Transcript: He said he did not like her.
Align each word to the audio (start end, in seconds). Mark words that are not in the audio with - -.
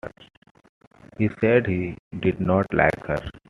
He 1.19 1.29
said 1.39 1.67
he 1.67 1.95
did 2.21 2.39
not 2.41 2.65
like 2.73 3.05
her. 3.05 3.21